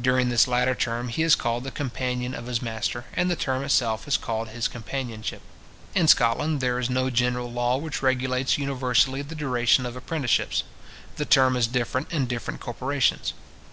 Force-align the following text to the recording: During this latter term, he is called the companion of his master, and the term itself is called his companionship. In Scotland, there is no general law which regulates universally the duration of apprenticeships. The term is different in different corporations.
During 0.00 0.30
this 0.30 0.48
latter 0.48 0.74
term, 0.74 1.06
he 1.06 1.22
is 1.22 1.36
called 1.36 1.62
the 1.62 1.70
companion 1.70 2.34
of 2.34 2.46
his 2.46 2.60
master, 2.60 3.04
and 3.14 3.30
the 3.30 3.36
term 3.36 3.62
itself 3.62 4.08
is 4.08 4.16
called 4.16 4.48
his 4.48 4.66
companionship. 4.66 5.42
In 5.94 6.08
Scotland, 6.08 6.60
there 6.60 6.80
is 6.80 6.90
no 6.90 7.08
general 7.08 7.52
law 7.52 7.76
which 7.76 8.02
regulates 8.02 8.58
universally 8.58 9.22
the 9.22 9.36
duration 9.36 9.86
of 9.86 9.94
apprenticeships. 9.94 10.64
The 11.18 11.24
term 11.24 11.56
is 11.56 11.68
different 11.68 12.10
in 12.12 12.26
different 12.26 12.58
corporations. 12.58 13.32